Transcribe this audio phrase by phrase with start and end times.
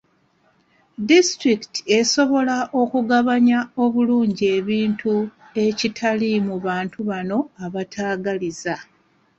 [1.07, 5.13] Disitulikiti esobola okugabanya obulungi ebintu
[5.65, 8.75] ekitali ku bantu bano abataagaliza.